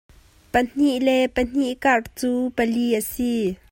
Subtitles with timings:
[0.53, 3.33] Pahnih le pahnih karh cu pali a si.